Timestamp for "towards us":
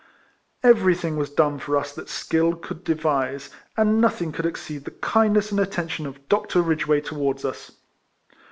7.01-7.73